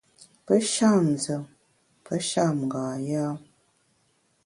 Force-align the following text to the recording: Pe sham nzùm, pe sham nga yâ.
Pe 0.45 0.55
sham 0.73 1.03
nzùm, 1.13 1.43
pe 2.05 2.15
sham 2.29 2.55
nga 2.65 2.81
yâ. 3.09 3.25